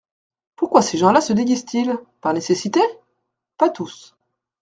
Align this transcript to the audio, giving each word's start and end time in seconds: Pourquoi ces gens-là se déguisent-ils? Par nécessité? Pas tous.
Pourquoi 0.55 0.81
ces 0.81 0.97
gens-là 0.97 1.21
se 1.21 1.31
déguisent-ils? 1.31 1.95
Par 2.21 2.33
nécessité? 2.33 2.79
Pas 3.59 3.69
tous. 3.69 4.15